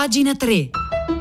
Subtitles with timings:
[0.00, 1.19] Pagina 3.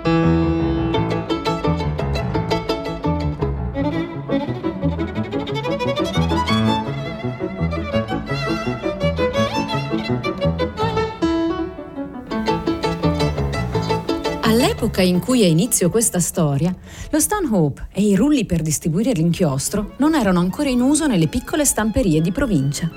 [14.99, 16.75] All'epoca in cui ha inizio questa storia,
[17.09, 21.63] lo Stanhope e i rulli per distribuire l'inchiostro non erano ancora in uso nelle piccole
[21.63, 22.91] stamperie di provincia.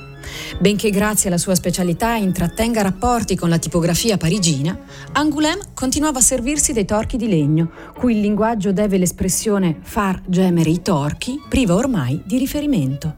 [0.59, 4.77] Benché grazie alla sua specialità intrattenga rapporti con la tipografia parigina,
[5.13, 10.71] Angoulême continuava a servirsi dei torchi di legno, cui il linguaggio deve l'espressione far gemere
[10.71, 13.17] i torchi, priva ormai di riferimento.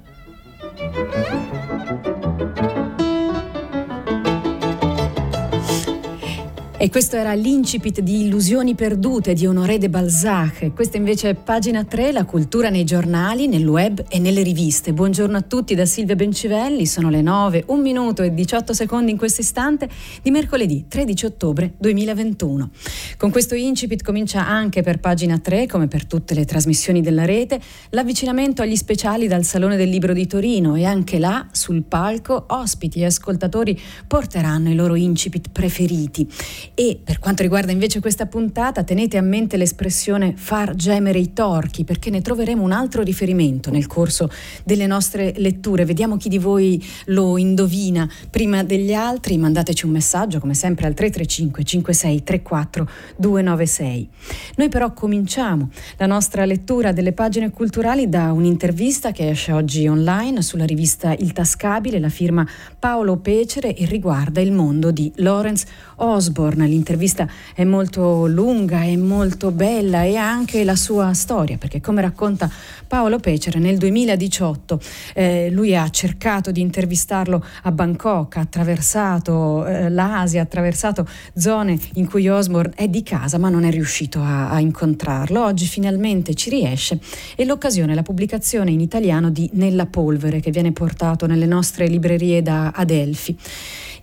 [6.85, 10.75] E questo era l'incipit di Illusioni perdute di Honoré de Balzac.
[10.75, 14.93] Questa invece è pagina 3, la cultura nei giornali, nel web e nelle riviste.
[14.93, 19.17] Buongiorno a tutti da Silvia Bencivelli, sono le 9, 1 minuto e 18 secondi in
[19.17, 19.89] questo istante
[20.21, 22.69] di mercoledì 13 ottobre 2021.
[23.17, 27.63] Con questo incipit comincia anche per pagina 3, come per tutte le trasmissioni della rete,
[27.93, 33.01] l'avvicinamento agli speciali dal Salone del Libro di Torino e anche là, sul palco, ospiti
[33.01, 36.29] e ascoltatori porteranno i loro incipit preferiti
[36.77, 41.85] e per quanto riguarda invece questa puntata, tenete a mente l'espressione far gemere i torchi,
[41.85, 44.29] perché ne troveremo un altro riferimento nel corso
[44.65, 45.85] delle nostre letture.
[45.85, 49.39] Vediamo chi di voi lo indovina prima degli altri.
[49.39, 52.89] Mandateci un messaggio, come sempre, al 335 56 34
[53.19, 54.09] 296.
[54.57, 60.43] Noi però cominciamo la nostra lettura delle pagine culturali da un'intervista che esce oggi online
[60.43, 62.45] sulla rivista Il Tascabile, la firma
[62.77, 65.67] Paolo Pecere e riguarda il mondo di Lawrence
[65.97, 72.01] Osborne l'intervista è molto lunga e molto bella e anche la sua storia, perché come
[72.01, 72.51] racconta
[72.87, 74.81] Paolo Pecere nel 2018
[75.15, 81.79] eh, lui ha cercato di intervistarlo a Bangkok, ha attraversato eh, l'Asia, ha attraversato zone
[81.95, 85.45] in cui Osborne è di casa ma non è riuscito a, a incontrarlo.
[85.45, 86.99] Oggi finalmente ci riesce
[87.37, 91.87] e l'occasione è la pubblicazione in italiano di Nella polvere che viene portato nelle nostre
[91.87, 93.37] librerie da Adelphi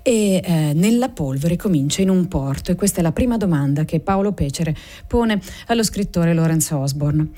[0.02, 4.00] e eh, nella polvere comincia in un porto e questa è la prima domanda che
[4.00, 4.76] Paolo Pecere
[5.08, 7.30] pone allo scrittore Lawrence Osborne.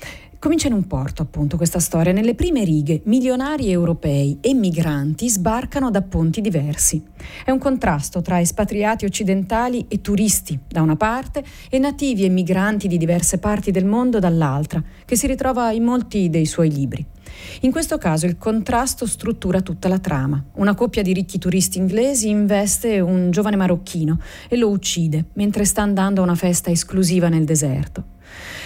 [0.44, 2.12] Comincia in un porto, appunto, questa storia.
[2.12, 7.02] Nelle prime righe, milionari europei e migranti sbarcano da ponti diversi.
[7.46, 12.88] È un contrasto tra espatriati occidentali e turisti da una parte e nativi e migranti
[12.88, 17.13] di diverse parti del mondo dall'altra, che si ritrova in molti dei suoi libri.
[17.60, 20.42] In questo caso il contrasto struttura tutta la trama.
[20.54, 24.18] Una coppia di ricchi turisti inglesi investe un giovane marocchino
[24.48, 28.12] e lo uccide mentre sta andando a una festa esclusiva nel deserto.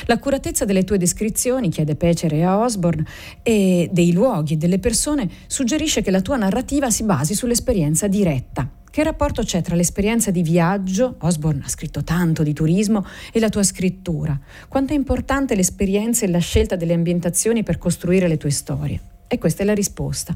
[0.06, 3.05] L'accuratezza delle tue descrizioni, chiede Pecere a Osborne,
[3.43, 8.78] e dei luoghi e delle persone suggerisce che la tua narrativa si basi sull'esperienza diretta.
[8.91, 13.49] Che rapporto c'è tra l'esperienza di viaggio, Osborne ha scritto tanto di turismo, e la
[13.49, 14.38] tua scrittura?
[14.66, 19.00] Quanto è importante l'esperienza e la scelta delle ambientazioni per costruire le tue storie?
[19.28, 20.34] E questa è la risposta.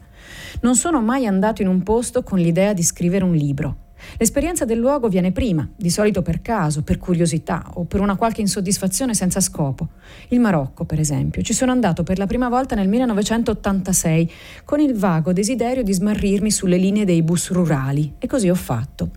[0.61, 3.82] Non sono mai andato in un posto con l'idea di scrivere un libro.
[4.17, 8.41] L'esperienza del luogo viene prima, di solito per caso, per curiosità o per una qualche
[8.41, 9.89] insoddisfazione senza scopo.
[10.29, 14.31] Il Marocco, per esempio, ci sono andato per la prima volta nel 1986
[14.65, 19.11] con il vago desiderio di smarrirmi sulle linee dei bus rurali e così ho fatto.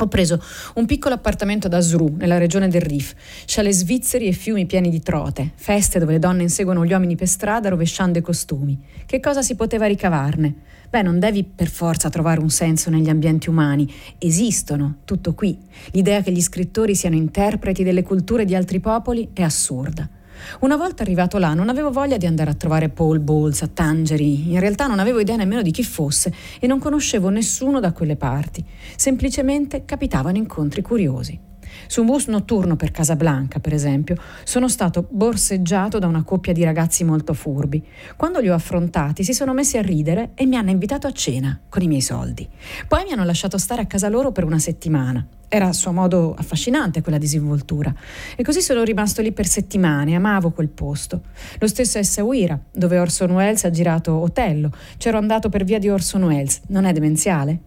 [0.00, 0.40] Ho preso
[0.74, 3.14] un piccolo appartamento ad Asru, nella regione del Rif,
[3.46, 7.26] chalet svizzeri e fiumi pieni di trote, feste dove le donne inseguono gli uomini per
[7.26, 8.78] strada rovesciando i costumi.
[9.04, 10.54] Che cosa si poteva ricavarne?
[10.90, 15.58] Beh, non devi per forza trovare un senso negli ambienti umani, esistono, tutto qui.
[15.90, 20.08] L'idea che gli scrittori siano interpreti delle culture di altri popoli è assurda.
[20.60, 24.52] Una volta arrivato là non avevo voglia di andare a trovare Paul Bowles a Tangeri,
[24.52, 28.16] in realtà non avevo idea nemmeno di chi fosse e non conoscevo nessuno da quelle
[28.16, 28.64] parti,
[28.96, 31.47] semplicemente capitavano incontri curiosi.
[31.86, 36.64] Su un bus notturno per Casablanca, per esempio, sono stato borseggiato da una coppia di
[36.64, 37.84] ragazzi molto furbi.
[38.16, 41.58] Quando li ho affrontati si sono messi a ridere e mi hanno invitato a cena
[41.68, 42.48] con i miei soldi.
[42.86, 45.26] Poi mi hanno lasciato stare a casa loro per una settimana.
[45.50, 47.94] Era a suo modo affascinante quella disinvoltura.
[48.36, 51.22] E così sono rimasto lì per settimane, amavo quel posto.
[51.58, 54.70] Lo stesso è Essaouira, dove Orson Welles ha girato Otello.
[54.98, 56.60] C'ero andato per via di Orson Welles.
[56.66, 57.60] Non è demenziale?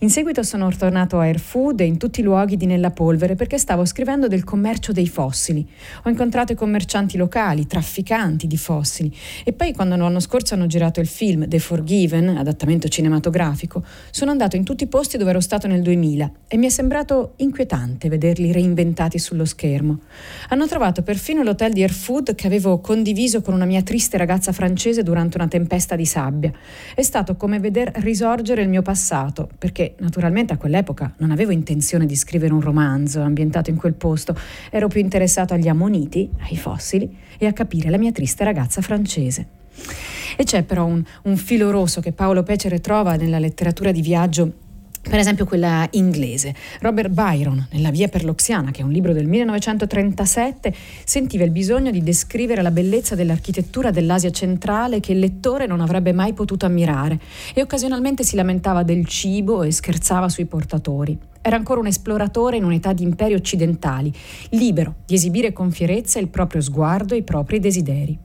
[0.00, 3.58] In seguito sono tornato a Airfood e in tutti i luoghi di Nella Polvere perché
[3.58, 5.66] stavo scrivendo del commercio dei fossili.
[6.04, 11.00] Ho incontrato i commercianti locali, trafficanti di fossili e poi quando l'anno scorso hanno girato
[11.00, 15.66] il film The Forgiven, adattamento cinematografico, sono andato in tutti i posti dove ero stato
[15.66, 20.00] nel 2000 e mi è sembrato inquietante vederli reinventati sullo schermo.
[20.48, 25.02] Hanno trovato perfino l'hotel di Airfood che avevo condiviso con una mia triste ragazza francese
[25.02, 26.52] durante una tempesta di sabbia.
[26.94, 32.06] È stato come veder risorgere il mio passato perché naturalmente a quell'epoca non avevo intenzione
[32.06, 34.36] di scrivere un romanzo ambientato in quel posto,
[34.70, 39.46] ero più interessato agli ammoniti, ai fossili e a capire la mia triste ragazza francese.
[40.36, 44.52] E c'è però un, un filo rosso che Paolo Pecere trova nella letteratura di viaggio
[45.08, 46.54] per esempio quella inglese.
[46.80, 50.74] Robert Byron, nella Via per l'Oxiana, che è un libro del 1937,
[51.04, 56.12] sentiva il bisogno di descrivere la bellezza dell'architettura dell'Asia centrale che il lettore non avrebbe
[56.12, 57.18] mai potuto ammirare
[57.54, 61.18] e occasionalmente si lamentava del cibo e scherzava sui portatori.
[61.48, 64.12] Era ancora un esploratore in un'età di imperi occidentali,
[64.50, 68.18] libero di esibire con fierezza il proprio sguardo e i propri desideri.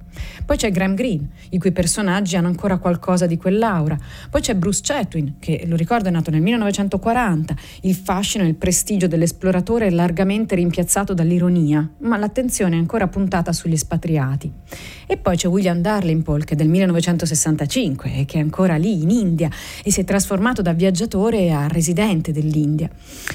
[0.46, 3.98] Poi c'è Graham Greene, i cui personaggi hanno ancora qualcosa di quell'aura.
[4.30, 7.56] Poi c'è Bruce Chatwin, che lo ricordo è nato nel 1940.
[7.82, 13.54] Il fascino e il prestigio dell'esploratore è largamente rimpiazzato dall'ironia, ma l'attenzione è ancora puntata
[13.54, 14.52] sugli espatriati.
[15.08, 19.10] E poi c'è William Darlingpole, che è del 1965 e che è ancora lì in
[19.10, 19.50] India
[19.84, 22.90] e si è trasformato da viaggiatore a residente dell'India.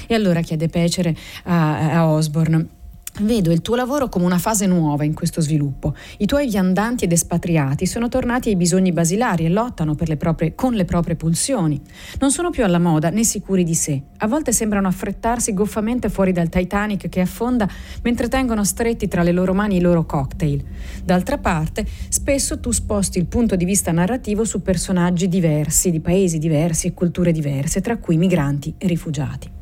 [0.07, 2.77] E allora chiede Pecere a, a Osborne
[3.21, 5.93] Vedo il tuo lavoro come una fase nuova in questo sviluppo.
[6.19, 10.73] I tuoi viandanti ed espatriati sono tornati ai bisogni basilari e lottano le proprie, con
[10.73, 11.81] le proprie pulsioni.
[12.19, 14.01] Non sono più alla moda né sicuri di sé.
[14.19, 17.67] A volte sembrano affrettarsi goffamente fuori dal Titanic che affonda
[18.03, 20.63] mentre tengono stretti tra le loro mani i loro cocktail.
[21.03, 26.37] D'altra parte, spesso tu sposti il punto di vista narrativo su personaggi diversi, di paesi
[26.37, 29.57] diversi e culture diverse, tra cui migranti e rifugiati.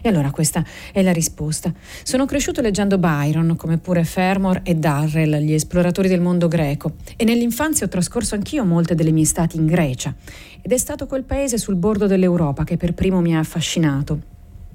[0.00, 1.72] E allora questa è la risposta.
[2.02, 7.24] Sono cresciuto leggendo Byron, come pure Fermor e Darrell, gli esploratori del mondo greco, e
[7.24, 10.14] nell'infanzia ho trascorso anch'io molte delle mie estati in Grecia.
[10.60, 14.30] Ed è stato quel paese sul bordo dell'Europa che per primo mi ha affascinato.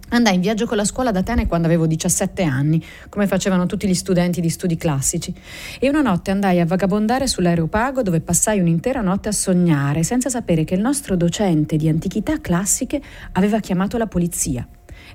[0.09, 3.89] Andai in viaggio con la scuola ad Atene quando avevo 17 anni, come facevano tutti
[3.89, 5.33] gli studenti di studi classici,
[5.79, 10.63] e una notte andai a vagabondare sull'aeropago dove passai un'intera notte a sognare, senza sapere
[10.63, 13.01] che il nostro docente di antichità classiche
[13.33, 14.65] aveva chiamato la polizia.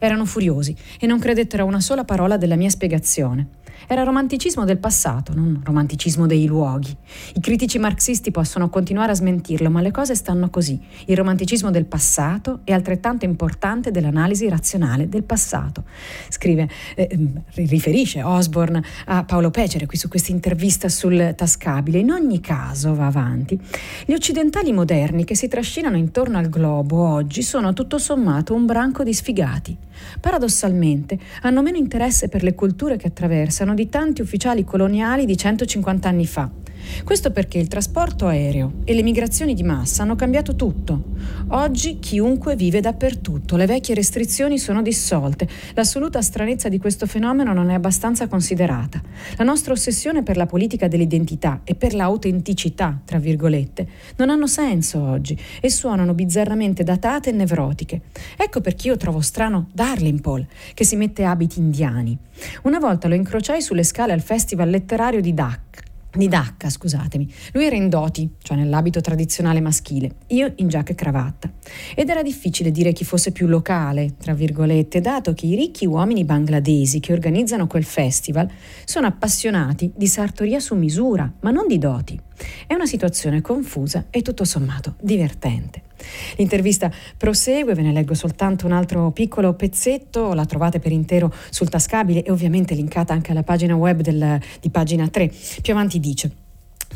[0.04, 3.60] Erano furiosi e non credettero a una sola parola della mia spiegazione.
[3.87, 6.96] Era romanticismo del passato, non romanticismo dei luoghi.
[7.34, 10.81] I critici marxisti possono continuare a smentirlo, ma le cose stanno così.
[11.06, 15.84] Il romanticismo del passato è altrettanto importante dell'analisi razionale del passato.
[16.28, 21.99] Scrive, eh, ehm, riferisce Osborne a Paolo Pecere qui su questa intervista sul tascabile.
[21.99, 23.56] In ogni caso, va avanti,
[24.04, 29.04] gli occidentali moderni che si trascinano intorno al globo oggi sono tutto sommato un branco
[29.04, 29.76] di sfigati.
[30.20, 36.08] Paradossalmente hanno meno interesse per le culture che attraversano di tanti ufficiali coloniali di 150
[36.08, 36.50] anni fa
[37.05, 41.11] questo perché il trasporto aereo e le migrazioni di massa hanno cambiato tutto.
[41.49, 47.70] Oggi chiunque vive dappertutto, le vecchie restrizioni sono dissolte, l'assoluta stranezza di questo fenomeno non
[47.70, 49.00] è abbastanza considerata.
[49.37, 53.87] La nostra ossessione per la politica dell'identità e per l'autenticità, tra virgolette,
[54.17, 58.02] non hanno senso oggi e suonano bizzarramente datate e nevrotiche.
[58.37, 62.17] Ecco perché io trovo strano Darlingpole, che si mette abiti indiani.
[62.62, 67.32] Una volta lo incrociai sulle scale al festival letterario di Dak di Dacca, scusatemi.
[67.53, 71.50] Lui era in doti, cioè nell'abito tradizionale maschile, io in giacca e cravatta.
[71.94, 76.25] Ed era difficile dire chi fosse più locale, tra virgolette, dato che i ricchi uomini
[76.25, 78.50] bangladesi che organizzano quel festival
[78.85, 82.20] sono appassionati di sartoria su misura, ma non di doti.
[82.67, 85.82] È una situazione confusa e tutto sommato divertente.
[86.37, 91.69] L'intervista prosegue, ve ne leggo soltanto un altro piccolo pezzetto, la trovate per intero sul
[91.69, 95.33] tascabile e ovviamente linkata anche alla pagina web del, di pagina 3.
[95.62, 96.30] Più avanti dice.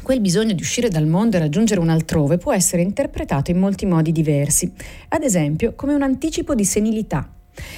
[0.02, 3.86] Quel bisogno di uscire dal mondo e raggiungere un altrove può essere interpretato in molti
[3.86, 4.70] modi diversi,
[5.08, 7.28] ad esempio come un anticipo di senilità,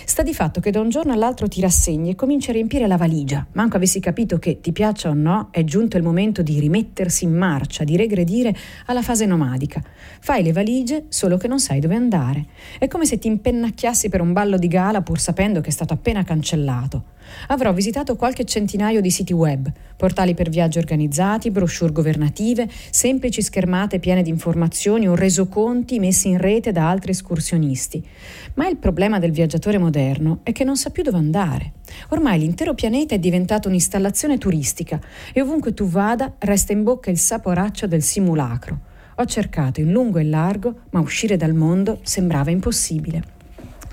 [0.04, 2.96] Sta di fatto che da un giorno all'altro ti rassegni e cominci a riempire la
[2.96, 3.46] valigia.
[3.52, 7.34] Manco avessi capito che, ti piaccia o no, è giunto il momento di rimettersi in
[7.34, 8.54] marcia, di regredire
[8.86, 9.82] alla fase nomadica.
[10.20, 12.46] Fai le valigie solo che non sai dove andare.
[12.78, 15.94] È come se ti impennacchiassi per un ballo di gala pur sapendo che è stato
[15.94, 17.16] appena cancellato.
[17.48, 23.98] Avrò visitato qualche centinaio di siti web, portali per viaggi organizzati, brochure governative, semplici schermate
[23.98, 28.06] piene di informazioni o resoconti messi in rete da altri escursionisti.
[28.54, 31.72] Ma il problema del viaggiatore moderno è che non sa più dove andare.
[32.10, 35.00] Ormai l'intero pianeta è diventato un'installazione turistica
[35.32, 38.78] e ovunque tu vada resta in bocca il saporaccio del simulacro.
[39.16, 43.37] Ho cercato in lungo e largo, ma uscire dal mondo sembrava impossibile.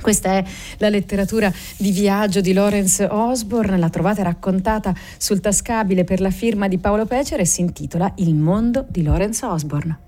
[0.02, 0.44] Questa è
[0.78, 6.68] la letteratura di viaggio di Lawrence Osborne, la trovate raccontata sul tascabile per la firma
[6.68, 10.00] di Paolo Pecere e si intitola Il mondo di Lawrence Osborne.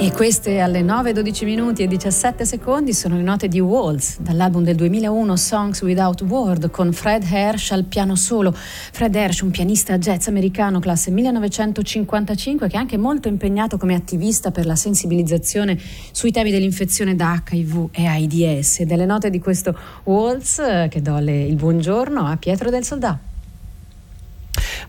[0.00, 4.76] E queste alle 9.12 minuti e 17 secondi sono le note di Waltz dall'album del
[4.76, 8.54] 2001 Songs Without Word con Fred Hersch al piano solo.
[8.54, 14.52] Fred Hersch, un pianista jazz americano classe 1955 che è anche molto impegnato come attivista
[14.52, 15.76] per la sensibilizzazione
[16.12, 18.78] sui temi dell'infezione da HIV e AIDS.
[18.78, 22.84] E delle note di questo Waltz eh, che do le, il buongiorno a Pietro del
[22.84, 23.27] Soldato.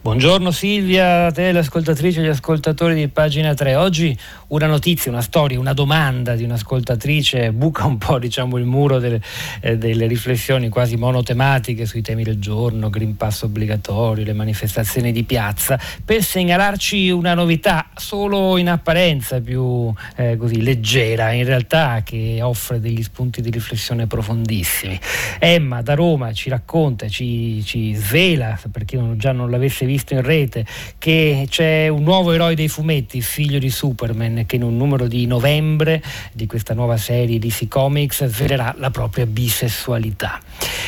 [0.01, 3.75] Buongiorno Silvia, a te l'ascoltatrice e gli ascoltatori di pagina 3.
[3.75, 8.99] Oggi una notizia, una storia, una domanda di un'ascoltatrice buca un po' diciamo, il muro
[8.99, 9.21] delle,
[9.59, 15.23] eh, delle, riflessioni quasi monotematiche sui temi del giorno, Green Pass obbligatorio, le manifestazioni di
[15.23, 22.39] piazza, per segnalarci una novità solo in apparenza più eh, così leggera, in realtà che
[22.41, 24.97] offre degli spunti di riflessione profondissimi.
[25.39, 30.13] Emma da Roma ci racconta, ci, ci svela, per chi non, già non l'avesse visto
[30.13, 30.65] in rete,
[30.97, 35.25] che c'è un nuovo eroe dei fumetti, figlio di Superman, che in un numero di
[35.25, 40.39] novembre di questa nuova serie DC Comics svelerà la propria bisessualità.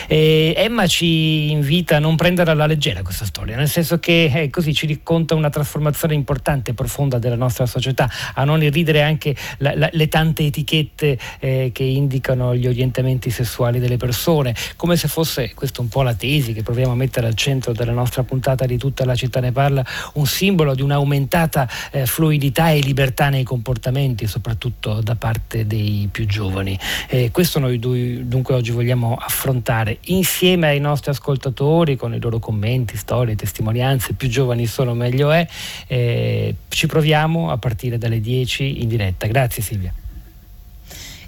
[0.07, 4.49] E Emma ci invita a non prendere alla leggera questa storia, nel senso che eh,
[4.49, 9.35] così ci racconta una trasformazione importante e profonda della nostra società, a non irridere anche
[9.59, 15.07] la, la, le tante etichette eh, che indicano gli orientamenti sessuali delle persone, come se
[15.07, 18.65] fosse, questa un po' la tesi che proviamo a mettere al centro della nostra puntata
[18.65, 19.83] di tutta la città ne parla,
[20.15, 26.25] un simbolo di un'aumentata eh, fluidità e libertà nei comportamenti, soprattutto da parte dei più
[26.25, 26.77] giovani.
[27.07, 32.97] Eh, questo noi dunque oggi vogliamo affrontare insieme ai nostri ascoltatori con i loro commenti,
[32.97, 35.47] storie, testimonianze, più giovani sono meglio è.
[35.87, 39.25] Eh, ci proviamo a partire dalle 10 in diretta.
[39.27, 39.93] Grazie Silvia.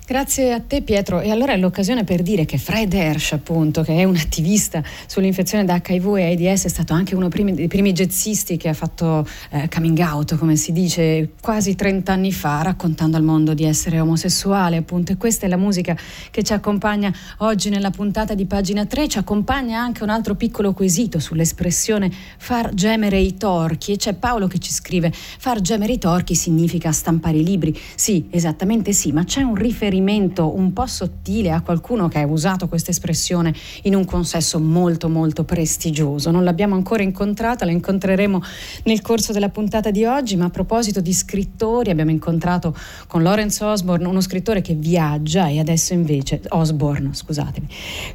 [0.06, 1.22] Grazie a te Pietro.
[1.22, 5.64] E allora è l'occasione per dire che Fred Hersch appunto che è un attivista sull'infezione
[5.64, 9.70] da HIV e AIDS è stato anche uno dei primi jazzisti che ha fatto eh,
[9.74, 14.76] coming out come si dice quasi 30 anni fa raccontando al mondo di essere omosessuale
[14.76, 15.14] appunto.
[15.14, 15.98] E questa è la musica
[16.32, 20.74] che ci accompagna oggi nella puntata di pagina 3 ci accompagna anche un altro piccolo
[20.74, 23.94] quesito sull'espressione far gemere i torchi.
[23.94, 27.74] E c'è Paolo che ci scrive far gemere i torchi significa stampare i libri.
[27.96, 32.26] Sì esattamente sì ma c'è un riferimento riferimento un po' sottile a qualcuno che ha
[32.26, 36.32] usato questa espressione in un consesso molto molto prestigioso.
[36.32, 38.42] Non l'abbiamo ancora incontrata, la incontreremo
[38.86, 42.76] nel corso della puntata di oggi, ma a proposito di scrittori abbiamo incontrato
[43.08, 47.68] con Lawrence Osborne uno scrittore che viaggia e adesso invece Osborne, scusatemi.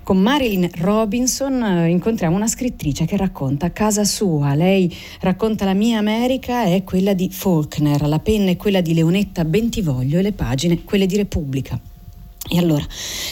[0.03, 4.55] Con Marilyn Robinson eh, incontriamo una scrittrice che racconta casa sua.
[4.55, 9.45] Lei racconta la mia America è quella di Faulkner, la penna è quella di Leonetta
[9.45, 11.68] Bentivoglio e le pagine quelle di Repubblica.
[12.51, 12.85] E allora,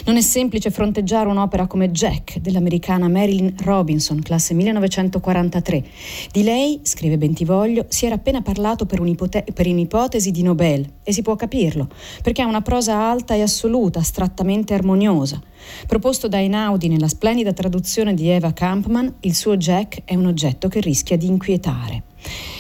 [0.05, 5.85] non è semplice fronteggiare un'opera come Jack dell'americana Marilyn Robinson, classe 1943.
[6.31, 9.01] Di lei, scrive Bentivoglio, si era appena parlato per,
[9.55, 11.89] per un'ipotesi di Nobel e si può capirlo,
[12.23, 15.41] perché ha una prosa alta e assoluta, astrattamente armoniosa.
[15.87, 20.69] Proposto da Einaudi nella splendida traduzione di Eva Kampman, il suo Jack è un oggetto
[20.69, 22.03] che rischia di inquietare.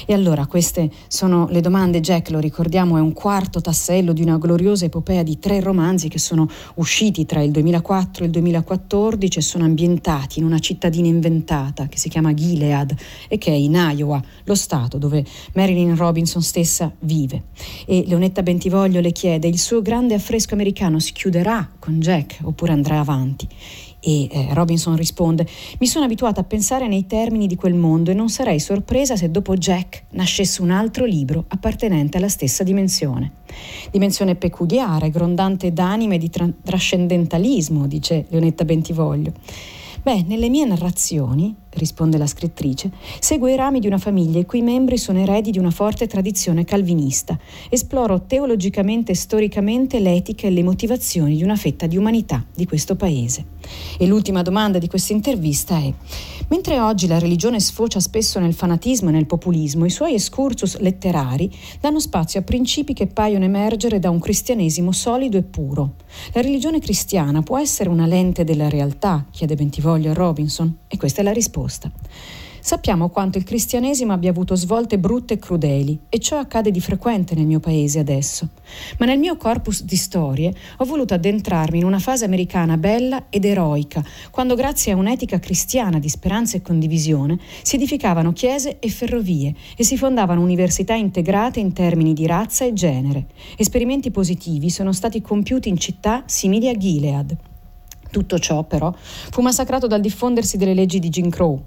[0.06, 2.00] E allora queste sono le domande.
[2.00, 6.18] Jack, lo ricordiamo, è un quarto tassello di una gloriosa epopea di tre romanzi che
[6.18, 11.88] sono usciti tra il 2004 e il 2014 e sono ambientati in una cittadina inventata
[11.88, 12.94] che si chiama Gilead
[13.28, 17.44] e che è in Iowa, lo stato dove Marilyn Robinson stessa vive.
[17.86, 22.72] E Leonetta Bentivoglio le chiede, il suo grande affresco americano si chiuderà con Jack oppure
[22.72, 23.48] andrà avanti?
[24.00, 25.46] E eh, Robinson risponde:
[25.78, 29.30] Mi sono abituata a pensare nei termini di quel mondo e non sarei sorpresa se
[29.30, 33.32] dopo Jack nascesse un altro libro appartenente alla stessa dimensione.
[33.90, 39.32] Dimensione peculiare, grondante d'anime e di tra- trascendentalismo, dice Leonetta Bentivoglio.
[40.06, 44.62] Beh, nelle mie narrazioni, risponde la scrittrice, seguo i rami di una famiglia i cui
[44.62, 47.36] membri sono eredi di una forte tradizione calvinista.
[47.68, 52.94] Esploro teologicamente e storicamente l'etica e le motivazioni di una fetta di umanità di questo
[52.94, 53.46] paese.
[53.98, 55.92] E l'ultima domanda di questa intervista è:
[56.48, 61.50] mentre oggi la religione sfocia spesso nel fanatismo e nel populismo, i suoi excursus letterari
[61.80, 65.94] danno spazio a principi che paiono emergere da un cristianesimo solido e puro.
[66.32, 69.26] La religione cristiana può essere una lente della realtà?
[69.30, 71.90] chiede Bentivoglio a Robinson, e questa è la risposta.
[72.66, 77.36] Sappiamo quanto il cristianesimo abbia avuto svolte brutte e crudeli e ciò accade di frequente
[77.36, 78.48] nel mio paese adesso.
[78.98, 83.44] Ma nel mio corpus di storie ho voluto addentrarmi in una fase americana bella ed
[83.44, 89.54] eroica, quando grazie a un'etica cristiana di speranza e condivisione si edificavano chiese e ferrovie
[89.76, 93.26] e si fondavano università integrate in termini di razza e genere.
[93.56, 97.36] Esperimenti positivi sono stati compiuti in città simili a Gilead.
[98.10, 101.66] Tutto ciò, però, fu massacrato dal diffondersi delle leggi di Jim Crow,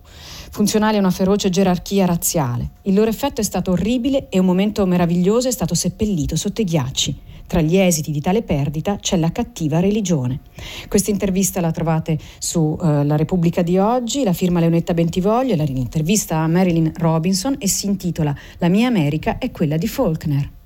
[0.49, 2.71] funzionali a una feroce gerarchia razziale.
[2.83, 6.65] Il loro effetto è stato orribile e un momento meraviglioso è stato seppellito sotto i
[6.65, 7.19] ghiacci.
[7.49, 10.41] Tra gli esiti di tale perdita c'è la cattiva religione.
[10.87, 15.65] Questa intervista la trovate su uh, La Repubblica di oggi, la firma Leonetta Bentivoglio, la
[15.65, 20.57] intervista a Marilyn Robinson e si intitola La mia America è quella di Faulkner.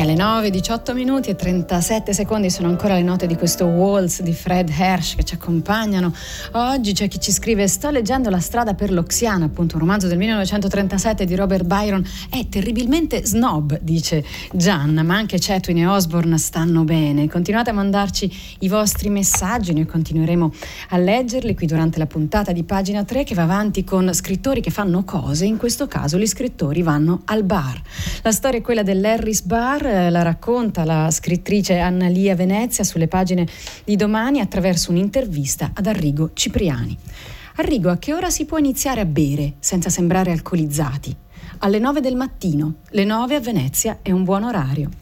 [0.00, 4.32] Alle 9, 18 minuti e 37 secondi sono ancora le note di questo Waltz di
[4.32, 6.14] Fred Hersch che ci accompagnano.
[6.52, 10.16] Oggi c'è chi ci scrive: Sto leggendo La strada per l'Oxiana, appunto un romanzo del
[10.16, 12.02] 1937 di Robert Byron.
[12.30, 17.28] È terribilmente snob, dice Gian, ma anche Chetwin e Osborne stanno bene.
[17.28, 20.52] Continuate a mandarci i vostri messaggi, noi continueremo
[20.88, 24.70] a leggerli qui durante la puntata di pagina 3 che va avanti con scrittori che
[24.70, 25.44] fanno cose.
[25.44, 27.78] In questo caso gli scrittori vanno al bar.
[28.22, 33.08] La storia è quella dell'Harris Bar eh, la racconta la scrittrice Anna Lia Venezia sulle
[33.08, 33.46] pagine
[33.84, 36.96] di domani attraverso un'intervista ad Arrigo Cipriani.
[37.56, 41.14] Arrigo, a che ora si può iniziare a bere senza sembrare alcolizzati?
[41.58, 42.76] Alle 9 del mattino.
[42.90, 45.01] Le 9 a Venezia è un buon orario.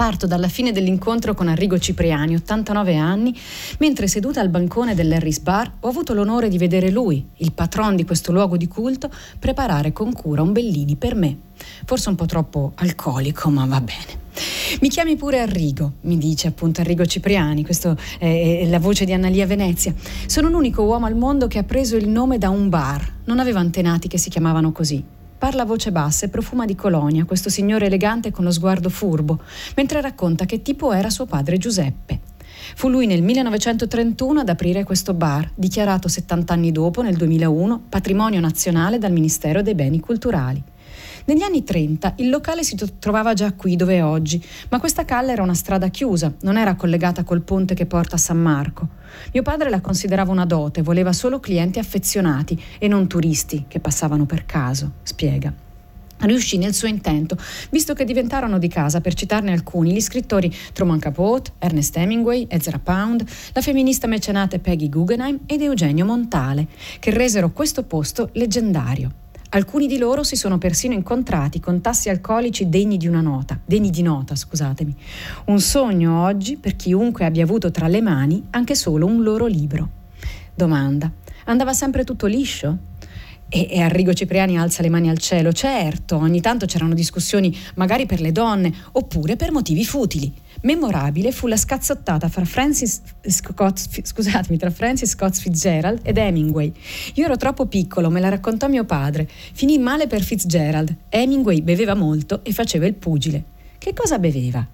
[0.00, 3.38] Parto dalla fine dell'incontro con Arrigo Cipriani, 89 anni,
[3.80, 8.06] mentre seduta al bancone dell'Harris Bar ho avuto l'onore di vedere lui, il patron di
[8.06, 11.36] questo luogo di culto, preparare con cura un Bellini per me.
[11.84, 14.78] Forse un po' troppo alcolico, ma va bene.
[14.80, 19.44] Mi chiami pure Arrigo, mi dice appunto Arrigo Cipriani, questa è la voce di Annalia
[19.44, 19.92] Venezia.
[20.24, 23.58] Sono l'unico uomo al mondo che ha preso il nome da un bar, non avevo
[23.58, 25.18] antenati che si chiamavano così.
[25.40, 29.40] Parla a voce bassa e profuma di colonia, questo signore elegante con lo sguardo furbo,
[29.74, 32.20] mentre racconta che tipo era suo padre Giuseppe.
[32.74, 38.38] Fu lui nel 1931 ad aprire questo bar, dichiarato 70 anni dopo, nel 2001, patrimonio
[38.38, 40.62] nazionale dal Ministero dei Beni Culturali.
[41.30, 45.30] Negli anni 30 il locale si trovava già qui dove è oggi, ma questa calla
[45.30, 48.88] era una strada chiusa, non era collegata col ponte che porta a San Marco.
[49.32, 54.26] Mio padre la considerava una dote, voleva solo clienti affezionati e non turisti che passavano
[54.26, 55.54] per caso, spiega.
[56.18, 57.36] Riuscì nel suo intento,
[57.70, 62.80] visto che diventarono di casa, per citarne alcuni, gli scrittori Truman Capote, Ernest Hemingway, Ezra
[62.80, 66.66] Pound, la femminista mecenate Peggy Guggenheim ed Eugenio Montale,
[66.98, 69.28] che resero questo posto leggendario.
[69.52, 73.90] Alcuni di loro si sono persino incontrati con tassi alcolici degni di una nota, degni
[73.90, 74.94] di nota, scusatemi.
[75.46, 79.88] Un sogno oggi per chiunque abbia avuto tra le mani anche solo un loro libro.
[80.54, 81.10] Domanda:
[81.46, 82.89] andava sempre tutto liscio?
[83.52, 85.52] E, e Arrigo Cipriani alza le mani al cielo.
[85.52, 90.32] Certo, ogni tanto c'erano discussioni, magari per le donne, oppure per motivi futili.
[90.62, 96.72] Memorabile fu la scazzottata fra Francis Scott, scusatemi, tra Francis Scott Fitzgerald ed Hemingway.
[97.14, 99.28] Io ero troppo piccolo, me la raccontò mio padre.
[99.52, 100.94] Finì male per Fitzgerald.
[101.08, 103.42] Hemingway beveva molto e faceva il pugile.
[103.78, 104.64] Che cosa beveva?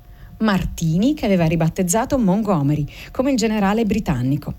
[0.40, 4.52] Martini, che aveva ribattezzato Montgomery, come il generale britannico.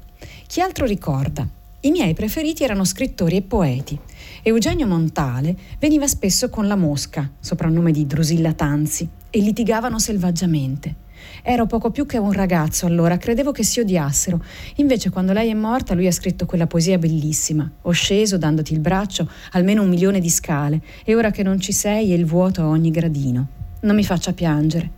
[0.48, 1.57] Chi altro ricorda?
[1.82, 3.98] I miei preferiti erano scrittori e poeti.
[4.42, 10.96] Eugenio Montale veniva spesso con la Mosca, soprannome di Drusilla Tanzi, e litigavano selvaggiamente.
[11.44, 14.44] Ero poco più che un ragazzo allora, credevo che si odiassero.
[14.78, 17.70] Invece, quando lei è morta, lui ha scritto quella poesia bellissima.
[17.84, 21.74] Ho sceso, dandoti il braccio, almeno un milione di scale, e ora che non ci
[21.74, 23.48] sei è il vuoto a ogni gradino.
[23.82, 24.97] Non mi faccia piangere.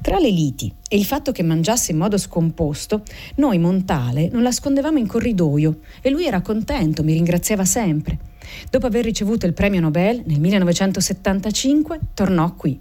[0.00, 3.02] Tra le liti e il fatto che mangiasse in modo scomposto,
[3.36, 8.18] noi Montale non la scondevamo in corridoio e lui era contento, mi ringraziava sempre.
[8.70, 12.78] Dopo aver ricevuto il premio Nobel nel 1975, tornò qui.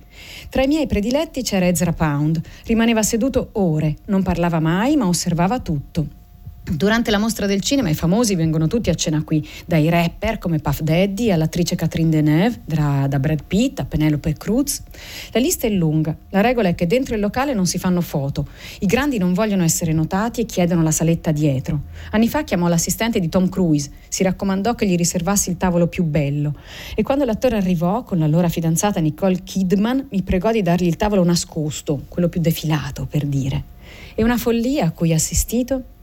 [0.49, 2.41] Tra i miei prediletti c'era Ezra Pound.
[2.65, 6.25] Rimaneva seduto ore, non parlava mai, ma osservava tutto.
[6.69, 10.59] Durante la mostra del cinema i famosi vengono tutti a cena qui, dai rapper come
[10.59, 14.83] Puff Daddy all'attrice Catherine Deneuve, da, Brad Pitt a Penelope Cruz.
[15.31, 18.49] La lista è lunga, la regola è che dentro il locale non si fanno foto,
[18.79, 21.83] i grandi non vogliono essere notati e chiedono la saletta dietro.
[22.11, 26.03] Anni fa chiamò l'assistente di Tom Cruise, si raccomandò che gli riservassi il tavolo più
[26.03, 26.53] bello
[26.95, 31.23] e quando l'attore arrivò con l'allora fidanzata Nicole Kidman mi pregò di dargli il tavolo
[31.23, 33.75] nascosto, quello più defilato per dire.
[34.15, 35.95] E una follia a cui ha assistito?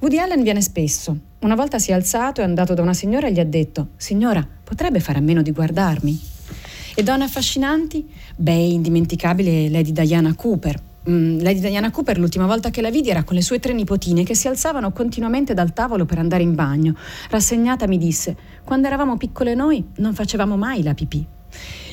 [0.00, 1.16] Woody Allen viene spesso.
[1.40, 4.46] Una volta si è alzato, è andato da una signora e gli ha detto: Signora,
[4.62, 6.20] potrebbe fare a meno di guardarmi?
[6.94, 8.06] E donne affascinanti?
[8.36, 10.90] Beh, indimenticabile Lady Diana Cooper.
[11.08, 14.22] Mm, Lady Diana Cooper l'ultima volta che la vidi era con le sue tre nipotine
[14.22, 16.94] che si alzavano continuamente dal tavolo per andare in bagno.
[17.30, 21.26] Rassegnata mi disse: Quando eravamo piccole noi non facevamo mai la pipì.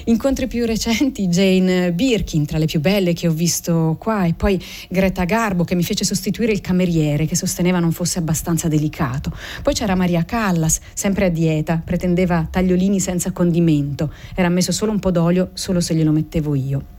[0.05, 4.61] Incontri più recenti, Jane Birkin, tra le più belle che ho visto qua, e poi
[4.87, 9.31] Greta Garbo che mi fece sostituire il cameriere che sosteneva non fosse abbastanza delicato.
[9.61, 14.99] Poi c'era Maria Callas, sempre a dieta, pretendeva tagliolini senza condimento, era messo solo un
[14.99, 16.97] po' d'olio solo se glielo mettevo io.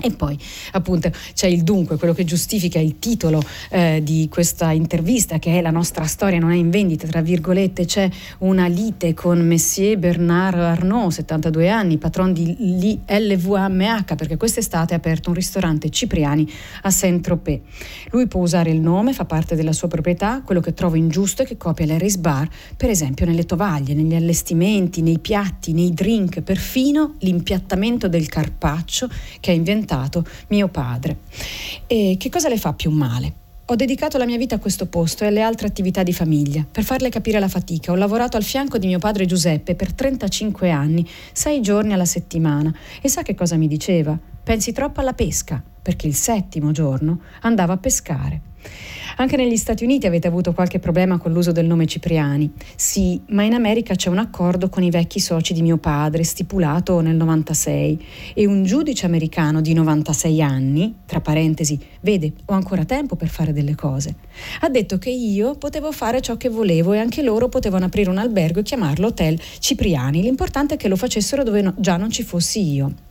[0.00, 0.38] E poi
[0.72, 5.60] appunto c'è il dunque, quello che giustifica il titolo eh, di questa intervista che è
[5.60, 8.08] La nostra storia non è in vendita, tra virgolette c'è
[8.38, 15.30] una lite con Messier Bernard Arnault, 72 anni, patron di LVMH, perché quest'estate ha aperto
[15.30, 16.48] un ristorante cipriani
[16.82, 17.60] a Saint-Tropez.
[18.10, 21.46] Lui può usare il nome, fa parte della sua proprietà, quello che trovo ingiusto è
[21.46, 27.16] che copia l'Eris Bar, per esempio nelle tovaglie, negli allestimenti, nei piatti, nei drink, perfino
[27.18, 29.08] l'impiattamento del carpaccio
[29.40, 31.18] che ha inventato diventato mio padre.
[31.86, 33.46] E che cosa le fa più male?
[33.70, 36.64] Ho dedicato la mia vita a questo posto e alle altre attività di famiglia.
[36.70, 40.70] Per farle capire la fatica, ho lavorato al fianco di mio padre Giuseppe per 35
[40.70, 42.74] anni, sei giorni alla settimana.
[43.02, 44.18] E sa che cosa mi diceva?
[44.42, 48.47] Pensi troppo alla pesca, perché il settimo giorno andava a pescare.
[49.16, 52.52] Anche negli Stati Uniti avete avuto qualche problema con l'uso del nome Cipriani.
[52.76, 57.00] Sì, ma in America c'è un accordo con i vecchi soci di mio padre, stipulato
[57.00, 58.04] nel 96,
[58.34, 63.52] e un giudice americano di 96 anni, tra parentesi, vede, ho ancora tempo per fare
[63.52, 64.14] delle cose,
[64.60, 68.18] ha detto che io potevo fare ciò che volevo e anche loro potevano aprire un
[68.18, 70.22] albergo e chiamarlo Hotel Cipriani.
[70.22, 73.06] L'importante è che lo facessero dove no, già non ci fossi io.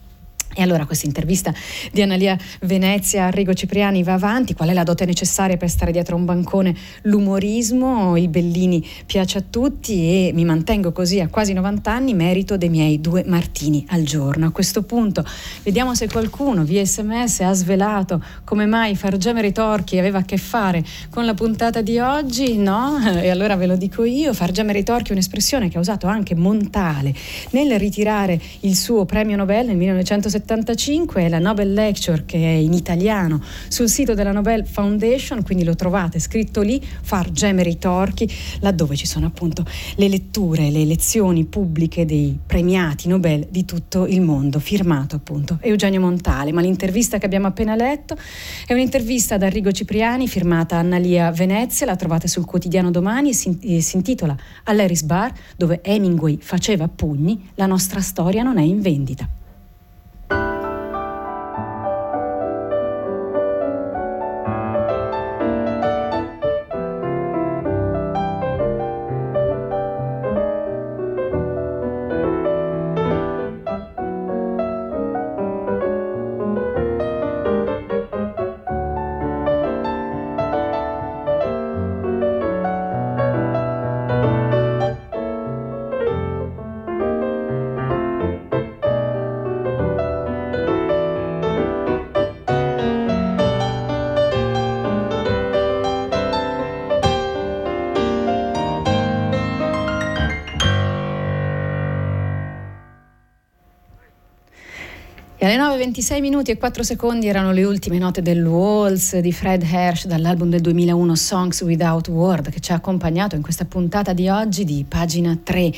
[0.57, 1.53] E allora questa intervista
[1.91, 4.55] di Analia Venezia a Arrigo Cipriani va avanti.
[4.55, 6.75] Qual è la dote necessaria per stare dietro a un bancone?
[7.03, 12.57] L'umorismo, il Bellini piace a tutti e mi mantengo così a quasi 90 anni merito
[12.57, 14.47] dei miei due martini al giorno.
[14.47, 15.23] A questo punto
[15.61, 20.25] vediamo se qualcuno via sms ha svelato come mai far gemere i torchi aveva a
[20.25, 22.97] che fare con la puntata di oggi, no?
[23.27, 26.07] E allora ve lo dico io, far gemere i torchi è un'espressione che ha usato
[26.07, 27.13] anche Montale
[27.51, 32.55] nel ritirare il suo premio Nobel nel 1970 1975 è la Nobel Lecture che è
[32.55, 37.77] in italiano sul sito della Nobel Foundation, quindi lo trovate scritto lì, Far gemere i
[37.77, 44.05] torchi, laddove ci sono appunto le letture, le lezioni pubbliche dei premiati Nobel di tutto
[44.05, 46.51] il mondo, firmato appunto Eugenio Montale.
[46.51, 48.15] Ma l'intervista che abbiamo appena letto
[48.65, 53.33] è un'intervista ad Arrigo Cipriani firmata Annalia Venezia, la trovate sul quotidiano domani e
[53.81, 59.36] si, intitola All'Eris Bar, dove Hemingway faceva pugni, la nostra storia non è in vendita.
[105.47, 110.05] Alle 9.26 minuti e 4 secondi erano le ultime note del Waltz di Fred Hersch
[110.05, 114.65] dall'album del 2001 Songs Without Word che ci ha accompagnato in questa puntata di oggi
[114.65, 115.71] di pagina 3.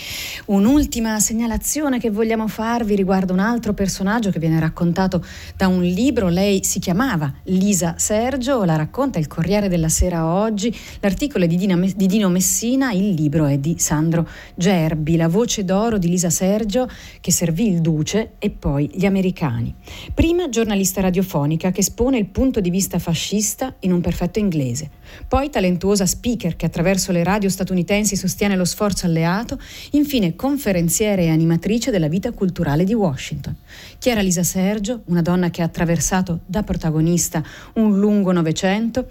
[0.45, 5.23] Un'ultima segnalazione che vogliamo farvi riguarda un altro personaggio che viene raccontato
[5.55, 6.29] da un libro.
[6.29, 10.75] Lei si chiamava Lisa Sergio, la racconta il Corriere della Sera oggi.
[10.99, 15.15] L'articolo è di, Dina, di Dino Messina, il libro è di Sandro Gerbi.
[15.15, 16.89] La voce d'oro di Lisa Sergio
[17.21, 19.76] che servì il duce e poi gli americani americani.
[20.13, 24.89] Prima giornalista radiofonica che espone il punto di vista fascista in un perfetto inglese.
[25.28, 29.60] Poi talentuosa speaker che attraverso le radio statunitensi sostiene lo sforzo alleato.
[29.91, 33.56] Infine conferenziere e animatrice della vita culturale di Washington.
[33.98, 37.43] Chiara Lisa Sergio, una donna che ha attraversato da protagonista
[37.74, 39.08] un lungo Novecento,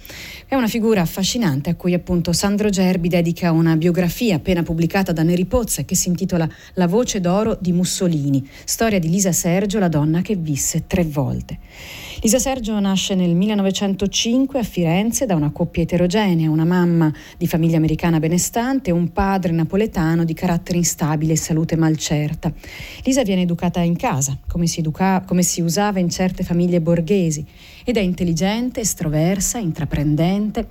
[0.46, 5.22] è una figura affascinante a cui appunto Sandro Gerbi dedica una biografia appena pubblicata da
[5.22, 9.88] Neri Pozza che si intitola La voce d'oro di Mussolini, storia di Lisa Sergio, la
[9.88, 11.58] donna che visse tre volte.
[12.20, 17.76] Lisa Sergio nasce nel 1905 a Firenze da una coppia eterogenea, una mamma di famiglia
[17.76, 22.52] americana benestante e un padre napoletano di carattere instabile e salute malcerta.
[23.04, 27.46] Lisa viene educata in casa, come si, educa- come si usava in certe famiglie borghesi,
[27.84, 30.68] ed è intelligente, estroversa, intraprendente.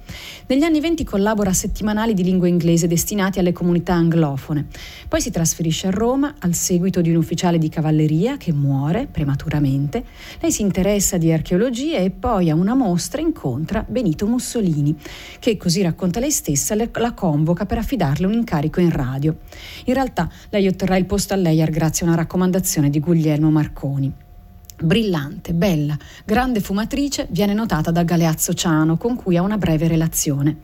[0.47, 4.67] Negli anni venti collabora a settimanali di lingua inglese destinati alle comunità anglofone.
[5.07, 10.03] Poi si trasferisce a Roma al seguito di un ufficiale di cavalleria che muore prematuramente.
[10.39, 14.95] Lei si interessa di archeologia e poi a una mostra incontra Benito Mussolini,
[15.39, 19.37] che così racconta lei stessa la convoca per affidarle un incarico in radio.
[19.85, 24.25] In realtà lei otterrà il posto a Leyer grazie a una raccomandazione di Guglielmo Marconi.
[24.79, 30.57] Brillante, bella, grande fumatrice, viene notata da Galeazzo Ciano, con cui ha una breve relazione.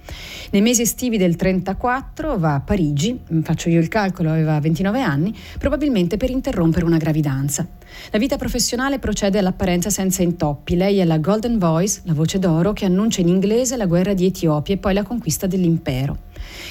[0.52, 5.36] Nei mesi estivi del 34 va a Parigi, faccio io il calcolo, aveva 29 anni,
[5.58, 7.67] probabilmente per interrompere una gravidanza.
[8.12, 10.76] La vita professionale procede all'apparenza senza intoppi.
[10.76, 14.28] Lei è la Golden Voice, la voce d'oro, che annuncia in inglese la guerra di
[14.28, 16.17] Etiopia e poi la conquista dell'impero.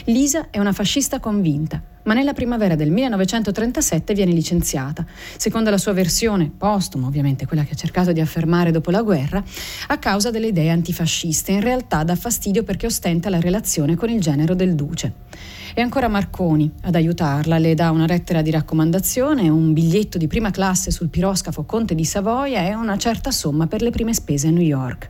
[0.04, 5.06] Lisa è una fascista convinta, ma nella primavera del 1937 viene licenziata,
[5.36, 9.42] secondo la sua versione, postuma ovviamente, quella che ha cercato di affermare dopo la guerra,
[9.88, 11.52] a causa delle idee antifasciste.
[11.52, 15.12] In realtà dà fastidio perché ostenta la relazione con il genero del duce.
[15.74, 20.50] E ancora Marconi ad aiutarla, le dà una lettera di raccomandazione, un biglietto di prima
[20.50, 24.50] classe sul piroscafo Conte di Savoia e una certa somma per le prime spese a
[24.50, 25.08] New York.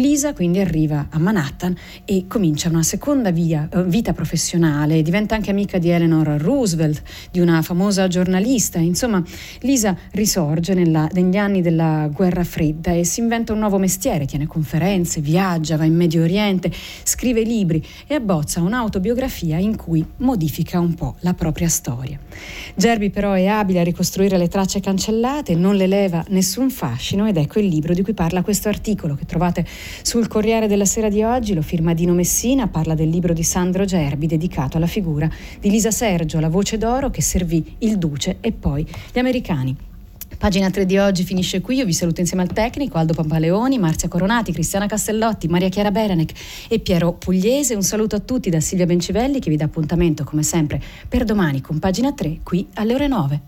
[0.00, 5.50] Lisa quindi arriva a Manhattan e comincia una seconda via, eh, vita professionale, diventa anche
[5.50, 8.78] amica di Eleanor Roosevelt, di una famosa giornalista.
[8.78, 9.22] Insomma,
[9.60, 14.46] Lisa risorge nella, negli anni della guerra fredda e si inventa un nuovo mestiere, tiene
[14.46, 20.94] conferenze, viaggia, va in Medio Oriente, scrive libri e abbozza un'autobiografia in cui modifica un
[20.94, 22.18] po' la propria storia.
[22.74, 27.36] Gerbi però è abile a ricostruire le tracce cancellate, non le leva nessun fascino ed
[27.36, 29.66] ecco il libro di cui parla questo articolo che trovate
[30.02, 33.84] sul Corriere della Sera di oggi lo firma Dino Messina, parla del libro di Sandro
[33.84, 38.52] Gerbi dedicato alla figura di Lisa Sergio, la voce d'oro che servì il duce e
[38.52, 39.76] poi gli americani.
[40.40, 44.08] Pagina 3 di oggi finisce qui, io vi saluto insieme al tecnico Aldo Pampaleoni, Marzia
[44.08, 46.32] Coronati, Cristiana Castellotti, Maria Chiara Beranec
[46.68, 47.74] e Piero Pugliese.
[47.74, 51.60] Un saluto a tutti da Silvia Bencivelli che vi dà appuntamento come sempre per domani
[51.60, 53.40] con Pagina 3 qui alle ore 9.